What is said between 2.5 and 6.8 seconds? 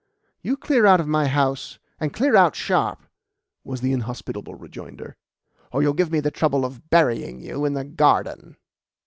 sharp," was the inhospitable rejoinder, "or you'll give me the trouble